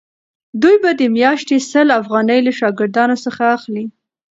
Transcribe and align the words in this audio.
دوی 0.61 0.75
به 0.83 0.91
د 0.99 1.01
میاشتې 1.17 1.57
سل 1.71 1.87
افغانۍ 1.99 2.39
له 2.45 2.51
شاګردانو 2.59 3.15
څخه 3.25 3.43
اخلي. 3.57 3.85